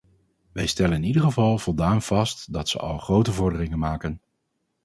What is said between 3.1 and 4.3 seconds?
vorderingen maken.